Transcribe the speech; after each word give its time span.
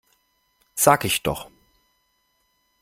Sag 0.73 1.05
ich 1.05 1.21
doch! 1.21 1.51